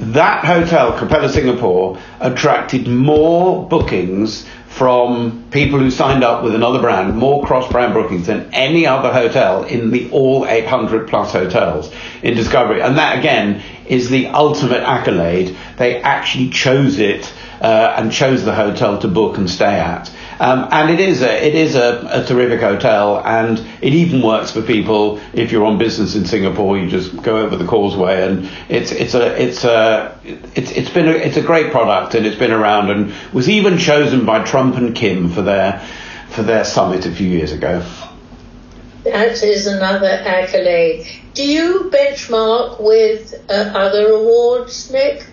That 0.00 0.44
hotel, 0.44 0.98
Capella 0.98 1.28
Singapore, 1.28 1.98
attracted 2.20 2.88
more 2.88 3.68
bookings 3.68 4.46
from 4.72 5.44
people 5.50 5.78
who 5.78 5.90
signed 5.90 6.24
up 6.24 6.42
with 6.42 6.54
another 6.54 6.80
brand, 6.80 7.14
more 7.14 7.44
cross-brand 7.44 7.92
bookings 7.92 8.26
than 8.26 8.48
any 8.54 8.86
other 8.86 9.12
hotel 9.12 9.64
in 9.64 9.90
the 9.90 10.10
all 10.10 10.46
800 10.46 11.08
plus 11.08 11.30
hotels 11.30 11.92
in 12.22 12.34
Discovery. 12.34 12.80
And 12.80 12.96
that 12.96 13.18
again 13.18 13.62
is 13.86 14.08
the 14.08 14.28
ultimate 14.28 14.82
accolade. 14.82 15.54
They 15.76 16.00
actually 16.00 16.48
chose 16.48 16.98
it 16.98 17.30
uh, 17.60 17.94
and 17.98 18.10
chose 18.10 18.46
the 18.46 18.54
hotel 18.54 18.98
to 19.00 19.08
book 19.08 19.36
and 19.36 19.48
stay 19.48 19.78
at. 19.78 20.10
Um, 20.42 20.66
and 20.72 20.90
it 20.90 20.98
is 20.98 21.22
a 21.22 21.46
it 21.46 21.54
is 21.54 21.76
a, 21.76 22.04
a, 22.10 22.24
terrific 22.24 22.60
hotel, 22.60 23.22
and 23.24 23.64
it 23.80 23.94
even 23.94 24.22
works 24.22 24.50
for 24.50 24.60
people 24.60 25.20
if 25.32 25.52
you're 25.52 25.64
on 25.64 25.78
business 25.78 26.16
in 26.16 26.24
Singapore. 26.24 26.76
You 26.76 26.90
just 26.90 27.22
go 27.22 27.36
over 27.36 27.54
the 27.54 27.64
causeway, 27.64 28.26
and 28.26 28.50
it's 28.68 28.90
it's 28.90 29.14
a 29.14 29.40
it's 29.40 29.62
a 29.62 30.18
it's 30.24 30.72
it's 30.72 30.90
been 30.90 31.06
a, 31.06 31.12
it's 31.12 31.36
a 31.36 31.42
great 31.42 31.70
product, 31.70 32.16
and 32.16 32.26
it's 32.26 32.34
been 32.34 32.50
around, 32.50 32.90
and 32.90 33.14
was 33.32 33.48
even 33.48 33.78
chosen 33.78 34.26
by 34.26 34.42
Trump 34.42 34.74
and 34.74 34.96
Kim 34.96 35.30
for 35.30 35.42
their 35.42 35.78
for 36.30 36.42
their 36.42 36.64
summit 36.64 37.06
a 37.06 37.12
few 37.12 37.28
years 37.28 37.52
ago. 37.52 37.86
That 39.04 39.44
is 39.44 39.68
another 39.68 40.08
accolade. 40.08 41.06
Do 41.34 41.44
you 41.44 41.88
benchmark 41.94 42.80
with 42.80 43.32
uh, 43.48 43.52
other 43.52 44.08
awards, 44.08 44.90
Nick? 44.90 45.24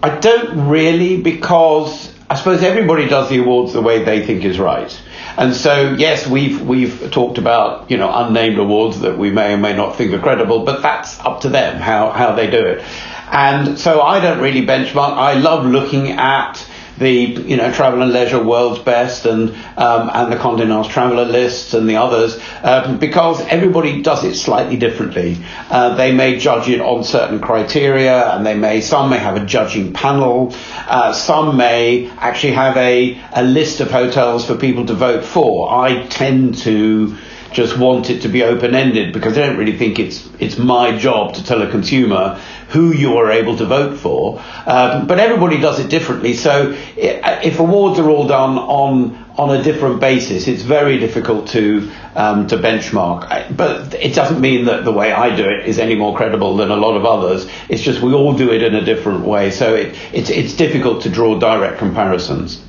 I 0.00 0.16
don't 0.16 0.68
really 0.68 1.20
because 1.20 2.09
I 2.30 2.36
suppose 2.36 2.62
everybody 2.62 3.08
does 3.08 3.28
the 3.28 3.38
awards 3.38 3.72
the 3.72 3.82
way 3.82 4.04
they 4.04 4.24
think 4.24 4.44
is 4.44 4.56
right. 4.56 4.96
And 5.36 5.52
so, 5.52 5.96
yes, 5.98 6.28
we've 6.28 6.62
we've 6.62 7.10
talked 7.10 7.38
about 7.38 7.90
you 7.90 7.96
know 7.96 8.08
unnamed 8.14 8.56
awards 8.56 9.00
that 9.00 9.18
we 9.18 9.32
may 9.32 9.54
or 9.54 9.56
may 9.56 9.74
not 9.74 9.96
think 9.96 10.12
are 10.12 10.20
credible, 10.20 10.64
but 10.64 10.80
that's 10.80 11.18
up 11.18 11.40
to 11.40 11.48
them 11.48 11.80
how 11.80 12.10
how 12.10 12.36
they 12.36 12.48
do 12.48 12.64
it. 12.64 12.84
And 13.32 13.76
so 13.76 14.00
I 14.00 14.20
don't 14.20 14.38
really 14.38 14.64
benchmark. 14.64 15.12
I 15.14 15.34
love 15.34 15.66
looking 15.66 16.12
at 16.12 16.64
the 17.00 17.10
you 17.10 17.56
know 17.56 17.72
Travel 17.72 18.02
and 18.02 18.12
Leisure 18.12 18.42
World's 18.42 18.78
Best 18.80 19.26
and 19.26 19.50
um, 19.76 20.10
and 20.12 20.30
the 20.30 20.36
Condé 20.36 20.68
Nast 20.68 20.90
Traveller 20.90 21.24
lists 21.24 21.74
and 21.74 21.88
the 21.88 21.96
others 21.96 22.38
um, 22.62 22.98
because 22.98 23.40
everybody 23.46 24.02
does 24.02 24.22
it 24.22 24.36
slightly 24.36 24.76
differently. 24.76 25.38
Uh, 25.70 25.94
they 25.96 26.12
may 26.12 26.38
judge 26.38 26.68
it 26.68 26.80
on 26.80 27.02
certain 27.02 27.40
criteria, 27.40 28.30
and 28.30 28.46
they 28.46 28.54
may 28.54 28.80
some 28.80 29.10
may 29.10 29.18
have 29.18 29.36
a 29.36 29.44
judging 29.44 29.92
panel. 29.92 30.54
Uh, 30.86 31.12
some 31.12 31.56
may 31.56 32.10
actually 32.18 32.52
have 32.52 32.76
a 32.76 33.18
a 33.32 33.42
list 33.42 33.80
of 33.80 33.90
hotels 33.90 34.46
for 34.46 34.56
people 34.56 34.86
to 34.86 34.94
vote 34.94 35.24
for. 35.24 35.72
I 35.72 36.06
tend 36.06 36.58
to 36.58 37.16
just 37.52 37.76
want 37.76 38.10
it 38.10 38.22
to 38.22 38.28
be 38.28 38.42
open 38.42 38.74
ended 38.74 39.12
because 39.12 39.34
they 39.34 39.42
don't 39.42 39.56
really 39.56 39.76
think 39.76 39.98
it's 39.98 40.28
it's 40.38 40.56
my 40.58 40.96
job 40.96 41.34
to 41.34 41.44
tell 41.44 41.62
a 41.62 41.70
consumer 41.70 42.40
who 42.68 42.92
you 42.92 43.16
are 43.16 43.30
able 43.30 43.56
to 43.56 43.66
vote 43.66 43.98
for. 43.98 44.40
Um, 44.64 45.06
but 45.08 45.18
everybody 45.18 45.58
does 45.58 45.80
it 45.80 45.90
differently. 45.90 46.34
So 46.34 46.76
if 46.96 47.58
awards 47.58 47.98
are 47.98 48.08
all 48.08 48.28
done 48.28 48.58
on 48.58 49.24
on 49.36 49.58
a 49.58 49.62
different 49.62 50.00
basis, 50.00 50.46
it's 50.46 50.62
very 50.62 50.98
difficult 50.98 51.48
to 51.48 51.90
um, 52.14 52.46
to 52.48 52.56
benchmark. 52.56 53.56
But 53.56 53.94
it 53.94 54.14
doesn't 54.14 54.40
mean 54.40 54.66
that 54.66 54.84
the 54.84 54.92
way 54.92 55.12
I 55.12 55.34
do 55.34 55.44
it 55.48 55.66
is 55.66 55.78
any 55.78 55.96
more 55.96 56.16
credible 56.16 56.56
than 56.56 56.70
a 56.70 56.76
lot 56.76 56.96
of 56.96 57.04
others. 57.04 57.50
It's 57.68 57.82
just 57.82 58.00
we 58.00 58.12
all 58.12 58.34
do 58.34 58.52
it 58.52 58.62
in 58.62 58.74
a 58.74 58.84
different 58.84 59.24
way. 59.24 59.50
So 59.50 59.74
it, 59.74 59.96
it's 60.12 60.30
it's 60.30 60.54
difficult 60.54 61.02
to 61.02 61.10
draw 61.10 61.38
direct 61.38 61.78
comparisons. 61.78 62.64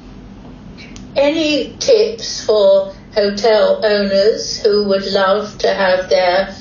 Any 1.16 1.76
tips 1.78 2.46
for 2.46 2.96
hotel 3.14 3.86
owners 3.86 4.62
who 4.62 4.84
would 4.86 5.06
love 5.06 5.58
to 5.60 5.74
have 5.74 6.10
their 6.10 6.56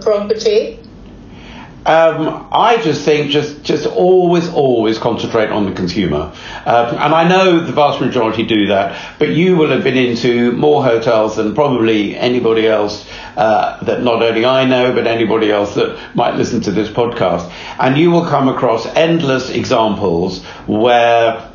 property 0.00 0.78
um, 1.86 2.48
I 2.50 2.80
just 2.82 3.04
think 3.04 3.30
just 3.30 3.62
just 3.62 3.86
always 3.86 4.48
always 4.48 4.96
concentrate 4.96 5.50
on 5.50 5.66
the 5.66 5.72
consumer, 5.72 6.32
uh, 6.64 6.98
and 6.98 7.14
I 7.14 7.28
know 7.28 7.60
the 7.60 7.72
vast 7.72 8.00
majority 8.00 8.46
do 8.46 8.68
that. 8.68 9.18
But 9.18 9.30
you 9.30 9.56
will 9.56 9.68
have 9.68 9.84
been 9.84 9.98
into 9.98 10.52
more 10.52 10.82
hotels 10.82 11.36
than 11.36 11.54
probably 11.54 12.16
anybody 12.16 12.66
else 12.66 13.06
uh, 13.36 13.84
that 13.84 14.02
not 14.02 14.22
only 14.22 14.46
I 14.46 14.64
know 14.64 14.94
but 14.94 15.06
anybody 15.06 15.50
else 15.50 15.74
that 15.74 15.98
might 16.14 16.36
listen 16.36 16.62
to 16.62 16.70
this 16.70 16.88
podcast, 16.88 17.52
and 17.78 17.98
you 17.98 18.10
will 18.10 18.24
come 18.24 18.48
across 18.48 18.86
endless 18.86 19.50
examples 19.50 20.42
where 20.66 21.52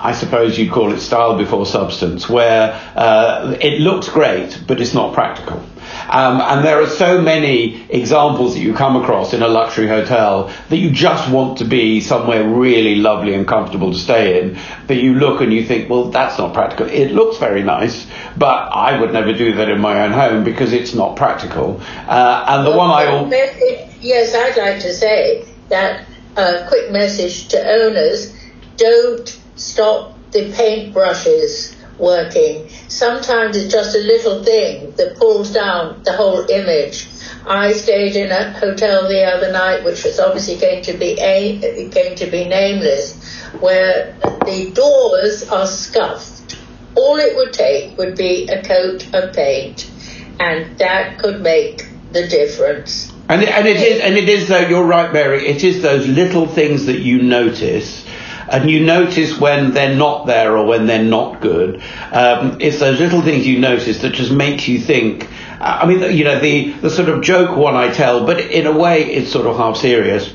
I 0.00 0.12
suppose 0.12 0.56
you'd 0.56 0.70
call 0.70 0.92
it 0.92 1.00
style 1.00 1.36
before 1.36 1.66
substance, 1.66 2.28
where 2.28 2.72
uh, 2.94 3.56
it 3.60 3.80
looks 3.80 4.08
great, 4.08 4.62
but 4.66 4.80
it's 4.80 4.94
not 4.94 5.12
practical. 5.12 5.60
Um, 6.08 6.40
and 6.40 6.64
there 6.64 6.80
are 6.80 6.86
so 6.86 7.20
many 7.20 7.84
examples 7.90 8.54
that 8.54 8.60
you 8.60 8.74
come 8.74 8.94
across 8.96 9.34
in 9.34 9.42
a 9.42 9.48
luxury 9.48 9.88
hotel 9.88 10.52
that 10.68 10.76
you 10.76 10.90
just 10.90 11.30
want 11.30 11.58
to 11.58 11.64
be 11.64 12.00
somewhere 12.00 12.48
really 12.48 12.94
lovely 12.96 13.34
and 13.34 13.46
comfortable 13.46 13.92
to 13.92 13.98
stay 13.98 14.40
in. 14.40 14.58
That 14.86 14.96
you 14.96 15.14
look 15.14 15.40
and 15.40 15.52
you 15.52 15.64
think, 15.64 15.90
well, 15.90 16.10
that's 16.10 16.38
not 16.38 16.54
practical. 16.54 16.86
It 16.86 17.10
looks 17.10 17.38
very 17.38 17.64
nice, 17.64 18.06
but 18.36 18.68
I 18.72 19.00
would 19.00 19.12
never 19.12 19.32
do 19.32 19.54
that 19.56 19.68
in 19.68 19.80
my 19.80 20.04
own 20.04 20.12
home 20.12 20.44
because 20.44 20.72
it's 20.72 20.94
not 20.94 21.16
practical. 21.16 21.80
Uh, 22.06 22.44
and 22.48 22.66
the 22.66 22.70
well, 22.70 22.78
one 22.78 22.90
I. 22.90 23.06
All 23.06 23.28
yes, 24.00 24.34
I'd 24.34 24.56
like 24.56 24.80
to 24.82 24.94
say 24.94 25.44
that 25.70 26.06
a 26.36 26.40
uh, 26.40 26.68
quick 26.68 26.92
message 26.92 27.48
to 27.48 27.58
owners 27.58 28.32
don't 28.76 29.40
stop 29.58 30.14
the 30.30 30.52
paint 30.52 30.92
brushes 30.92 31.76
working. 31.98 32.68
Sometimes 32.88 33.56
it's 33.56 33.72
just 33.72 33.94
a 33.96 33.98
little 33.98 34.42
thing 34.44 34.92
that 34.92 35.16
pulls 35.16 35.52
down 35.52 36.02
the 36.04 36.12
whole 36.12 36.48
image. 36.48 37.08
I 37.46 37.72
stayed 37.72 38.14
in 38.14 38.30
a 38.30 38.52
hotel 38.52 39.08
the 39.08 39.24
other 39.24 39.52
night, 39.52 39.84
which 39.84 40.04
was 40.04 40.20
obviously 40.20 40.56
going 40.56 40.82
to 40.82 40.92
be 40.94 41.18
a, 41.18 41.88
going 41.88 42.14
to 42.16 42.26
be 42.26 42.44
nameless, 42.44 43.16
where 43.60 44.14
the 44.44 44.70
doors 44.74 45.48
are 45.48 45.66
scuffed. 45.66 46.58
All 46.94 47.16
it 47.16 47.36
would 47.36 47.52
take 47.52 47.96
would 47.96 48.16
be 48.16 48.48
a 48.48 48.62
coat 48.62 49.12
of 49.14 49.34
paint, 49.34 49.90
and 50.40 50.78
that 50.78 51.18
could 51.18 51.40
make 51.40 51.88
the 52.12 52.26
difference. 52.28 53.12
And 53.28 53.42
and 53.42 53.66
it 53.66 53.76
is, 53.76 54.00
and 54.00 54.16
it 54.16 54.28
is 54.28 54.48
though. 54.48 54.66
You're 54.66 54.86
right, 54.86 55.12
Mary. 55.12 55.46
It 55.46 55.62
is 55.62 55.82
those 55.82 56.06
little 56.06 56.46
things 56.46 56.86
that 56.86 57.00
you 57.00 57.22
notice 57.22 57.97
and 58.50 58.70
you 58.70 58.84
notice 58.84 59.38
when 59.38 59.72
they're 59.72 59.94
not 59.94 60.26
there 60.26 60.56
or 60.56 60.66
when 60.66 60.86
they're 60.86 61.02
not 61.02 61.40
good. 61.40 61.82
Um, 62.12 62.58
it's 62.60 62.78
those 62.78 62.98
little 62.98 63.22
things 63.22 63.46
you 63.46 63.58
notice 63.58 64.02
that 64.02 64.14
just 64.14 64.32
makes 64.32 64.68
you 64.68 64.78
think. 64.78 65.28
I 65.60 65.86
mean, 65.86 66.16
you 66.16 66.24
know, 66.24 66.38
the 66.40 66.72
the 66.72 66.90
sort 66.90 67.08
of 67.08 67.22
joke 67.22 67.56
one 67.56 67.74
I 67.74 67.92
tell, 67.92 68.24
but 68.26 68.40
in 68.40 68.66
a 68.66 68.76
way 68.76 69.04
it's 69.04 69.30
sort 69.30 69.46
of 69.46 69.56
half 69.56 69.76
serious. 69.76 70.34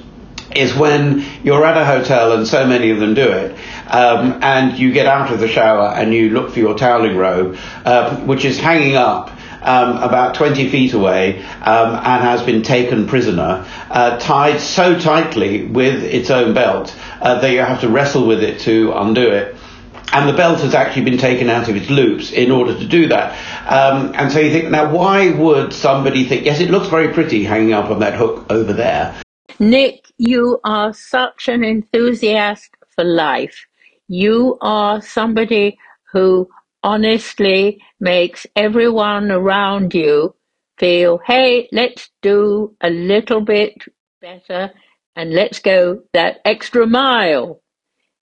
Is 0.56 0.76
when 0.76 1.26
you're 1.44 1.66
at 1.66 1.78
a 1.78 1.84
hotel 1.84 2.34
and 2.34 2.48
so 2.48 2.68
many 2.68 2.92
of 2.92 3.00
them 3.00 3.16
do 3.16 3.28
it, 3.28 3.58
um, 3.88 4.38
and 4.44 4.78
you 4.78 4.92
get 4.92 5.08
out 5.08 5.32
of 5.34 5.40
the 5.40 5.48
shower 5.48 5.88
and 5.96 6.14
you 6.14 6.30
look 6.30 6.52
for 6.52 6.60
your 6.60 6.78
toweling 6.78 7.18
robe, 7.18 7.58
uh, 7.86 8.18
which 8.18 8.46
is 8.46 8.60
hanging 8.60 8.96
up 8.96 9.32
um, 9.64 9.98
about 9.98 10.36
20 10.36 10.70
feet 10.70 10.94
away 10.94 11.40
um, 11.62 11.96
and 11.96 12.24
has 12.24 12.42
been 12.44 12.62
taken 12.62 13.08
prisoner, 13.08 13.66
uh, 13.90 14.18
tied 14.20 14.60
so 14.60 15.00
tightly 15.00 15.66
with 15.66 16.04
its 16.04 16.30
own 16.30 16.54
belt 16.54 16.96
uh, 17.22 17.40
that 17.40 17.52
you 17.52 17.60
have 17.60 17.82
to 17.82 17.90
wrestle 17.90 18.28
with 18.28 18.44
it 18.44 18.60
to 18.62 18.92
undo 18.94 19.30
it. 19.30 19.56
And 20.12 20.30
the 20.30 20.34
belt 20.34 20.60
has 20.60 20.76
actually 20.76 21.06
been 21.06 21.18
taken 21.18 21.50
out 21.50 21.70
of 21.70 21.76
its 21.76 21.90
loops 21.90 22.32
in 22.32 22.52
order 22.52 22.78
to 22.78 22.86
do 22.86 23.08
that. 23.08 23.32
Um, 23.68 24.14
and 24.14 24.32
so 24.32 24.40
you 24.40 24.52
think, 24.52 24.70
now 24.70 24.94
why 24.94 25.32
would 25.32 25.74
somebody 25.74 26.24
think, 26.26 26.46
yes, 26.46 26.60
it 26.60 26.70
looks 26.70 26.88
very 26.88 27.12
pretty 27.12 27.44
hanging 27.44 27.74
up 27.74 27.90
on 27.90 28.00
that 28.00 28.14
hook 28.14 28.46
over 28.52 28.74
there. 28.74 29.20
Nick, 29.60 30.12
you 30.18 30.60
are 30.64 30.94
such 30.94 31.48
an 31.48 31.64
enthusiast 31.64 32.70
for 32.96 33.04
life. 33.04 33.66
You 34.08 34.58
are 34.62 35.02
somebody 35.02 35.80
who 36.12 36.48
honestly 36.84 37.82
makes 38.00 38.46
everyone 38.56 39.32
around 39.32 39.94
you 39.94 40.36
feel, 40.78 41.20
hey, 41.26 41.70
let's 41.72 42.10
do 42.22 42.76
a 42.82 42.90
little 42.90 43.42
bit 43.42 43.84
better 44.22 44.72
and 45.16 45.34
let's 45.34 45.60
go 45.60 46.02
that 46.14 46.40
extra 46.46 46.86
mile. 46.86 47.62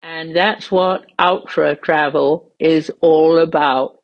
And 0.02 0.34
that's 0.34 0.70
what 0.70 1.06
ultra 1.18 1.76
travel 1.76 2.52
is 2.58 2.90
all 3.00 3.38
about. 3.38 3.98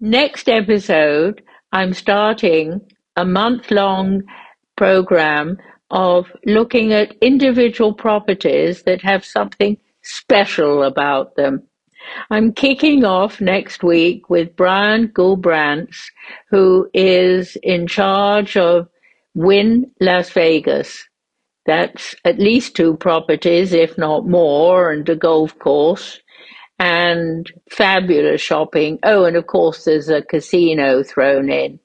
Next 0.00 0.48
episode, 0.48 1.42
I'm 1.72 1.94
starting 1.94 2.80
a 3.16 3.24
month 3.24 3.70
long 3.70 4.22
program 4.76 5.58
of 5.90 6.26
looking 6.44 6.92
at 6.92 7.16
individual 7.20 7.94
properties 7.94 8.82
that 8.82 9.02
have 9.02 9.24
something 9.24 9.78
special 10.02 10.82
about 10.84 11.34
them. 11.36 11.62
I'm 12.30 12.52
kicking 12.52 13.04
off 13.04 13.40
next 13.40 13.82
week 13.82 14.30
with 14.30 14.56
Brian 14.56 15.08
Gullbrants, 15.08 15.96
who 16.50 16.88
is 16.94 17.56
in 17.62 17.86
charge 17.86 18.56
of 18.56 18.88
Wynn 19.34 19.90
Las 20.00 20.30
Vegas. 20.30 21.06
That's 21.66 22.14
at 22.24 22.38
least 22.38 22.76
two 22.76 22.96
properties, 22.96 23.72
if 23.72 23.98
not 23.98 24.26
more, 24.26 24.90
and 24.90 25.08
a 25.08 25.16
golf 25.16 25.58
course 25.58 26.20
and 26.78 27.50
fabulous 27.70 28.40
shopping. 28.40 28.98
Oh, 29.02 29.24
and 29.24 29.36
of 29.36 29.46
course, 29.46 29.84
there's 29.84 30.08
a 30.08 30.22
casino 30.22 31.02
thrown 31.02 31.50
in. 31.50 31.80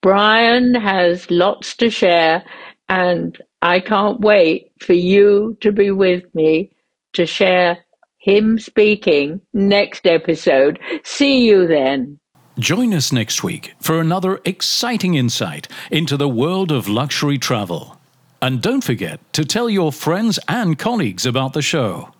Brian 0.00 0.74
has 0.74 1.30
lots 1.30 1.76
to 1.76 1.90
share, 1.90 2.44
and 2.88 3.40
I 3.62 3.80
can't 3.80 4.20
wait 4.20 4.72
for 4.80 4.94
you 4.94 5.56
to 5.60 5.72
be 5.72 5.90
with 5.90 6.24
me 6.34 6.72
to 7.14 7.26
share 7.26 7.78
him 8.18 8.58
speaking 8.58 9.40
next 9.52 10.06
episode. 10.06 10.78
See 11.04 11.46
you 11.46 11.66
then. 11.66 12.18
Join 12.58 12.92
us 12.92 13.12
next 13.12 13.44
week 13.44 13.74
for 13.80 14.00
another 14.00 14.40
exciting 14.44 15.14
insight 15.14 15.68
into 15.90 16.16
the 16.16 16.28
world 16.28 16.72
of 16.72 16.88
luxury 16.88 17.38
travel. 17.38 18.00
And 18.42 18.60
don't 18.60 18.82
forget 18.82 19.20
to 19.34 19.44
tell 19.44 19.70
your 19.70 19.92
friends 19.92 20.38
and 20.48 20.78
colleagues 20.78 21.24
about 21.24 21.52
the 21.52 21.62
show. 21.62 22.12